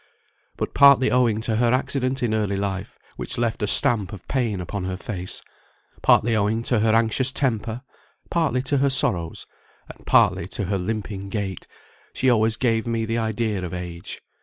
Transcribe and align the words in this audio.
But 0.57 0.73
partly 0.73 1.11
owing 1.11 1.41
to 1.41 1.57
her 1.57 1.71
accident 1.71 2.23
in 2.23 2.33
early 2.33 2.57
life, 2.57 2.97
which 3.17 3.37
left 3.37 3.61
a 3.61 3.67
stamp 3.67 4.11
of 4.11 4.27
pain 4.27 4.59
upon 4.59 4.85
her 4.85 4.97
face, 4.97 5.43
partly 6.01 6.35
owing 6.35 6.63
to 6.63 6.79
her 6.79 6.95
anxious 6.95 7.31
temper, 7.31 7.83
partly 8.31 8.63
to 8.63 8.77
her 8.79 8.89
sorrows, 8.89 9.45
and 9.95 10.03
partly 10.07 10.47
to 10.47 10.63
her 10.65 10.79
limping 10.79 11.29
gait, 11.29 11.67
she 12.13 12.31
always 12.31 12.55
gave 12.55 12.87
me 12.87 13.05
the 13.05 13.19
idea 13.19 13.63
of 13.63 13.75
age. 13.75 14.23